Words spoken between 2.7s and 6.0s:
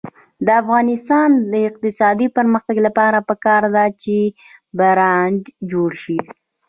لپاره پکار ده چې برانډ جوړ